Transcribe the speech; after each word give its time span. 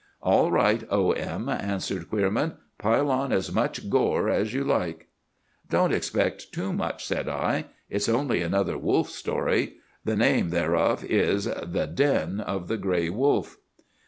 "All 0.23 0.49
right, 0.51 0.83
O. 0.89 1.11
M.," 1.11 1.47
answered 1.47 2.09
Queerman; 2.09 2.53
"pile 2.79 3.11
on 3.11 3.31
as 3.31 3.51
much 3.53 3.87
gore 3.87 4.29
as 4.31 4.51
you 4.51 4.63
like." 4.63 5.09
"Don't 5.69 5.93
expect 5.93 6.51
too 6.51 6.73
much," 6.73 7.05
said 7.05 7.29
I. 7.29 7.65
"It's 7.87 8.09
only 8.09 8.41
another 8.41 8.79
wolf 8.79 9.11
story. 9.11 9.73
The 10.03 10.15
name 10.15 10.49
thereof 10.49 11.05
is— 11.05 11.45
'THE 11.45 11.91
DEN 11.93 12.39
OF 12.39 12.67
THE 12.67 12.77
GRAY 12.77 13.11
WOLF. 13.11 13.57